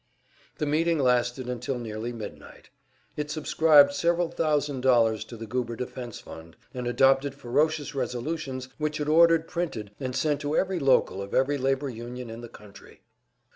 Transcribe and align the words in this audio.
The 0.57 0.65
meeting 0.65 0.97
lasted 0.97 1.47
until 1.47 1.77
nearly 1.77 2.11
midnight. 2.11 2.71
It 3.15 3.29
subscribed 3.29 3.93
several 3.93 4.29
thousand 4.29 4.81
dollars 4.81 5.23
to 5.25 5.37
the 5.37 5.45
Goober 5.45 5.75
defense 5.75 6.19
fund, 6.19 6.55
and 6.73 6.87
adopted 6.87 7.35
ferocious 7.35 7.93
resolutions 7.93 8.67
which 8.79 8.99
it 8.99 9.07
ordered 9.07 9.47
printed 9.47 9.91
and 9.99 10.15
sent 10.15 10.41
to 10.41 10.57
every 10.57 10.79
local 10.79 11.21
of 11.21 11.35
every 11.35 11.59
labor 11.59 11.87
union 11.89 12.31
in 12.31 12.41
the 12.41 12.49
country. 12.49 13.01